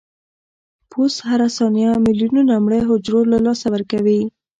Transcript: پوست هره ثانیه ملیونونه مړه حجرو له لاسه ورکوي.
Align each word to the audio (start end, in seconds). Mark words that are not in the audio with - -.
پوست 0.89 1.17
هره 1.29 1.47
ثانیه 1.57 1.91
ملیونونه 2.05 2.53
مړه 2.65 2.79
حجرو 2.89 3.21
له 3.31 3.37
لاسه 3.45 3.67
ورکوي. 3.73 4.21